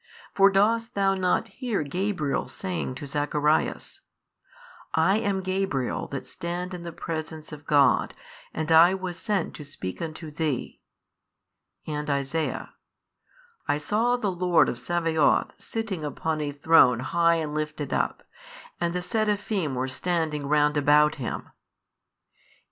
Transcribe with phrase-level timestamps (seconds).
[0.33, 4.01] for dost thou not hear Gabriel saying to Zacharias,
[4.95, 8.15] I am Gabriel that stand in the Presence of God
[8.51, 10.81] and I was sent to speak unto thee,
[11.85, 12.73] and Isaiah,
[13.67, 18.23] I saw the Lord of Sabaoth sitting upon a throne high and lifted up,
[18.79, 21.47] and the Seraphim were standing round about Him.